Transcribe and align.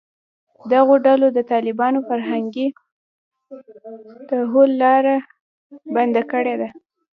دغو 0.71 0.95
ډلو 1.05 1.27
د 1.33 1.39
طالباني 1.51 1.99
فرهنګي 2.07 2.67
تحول 4.29 4.71
لاره 4.83 5.17
بنده 5.95 6.21
کړې 6.31 6.55
ده 6.61 6.69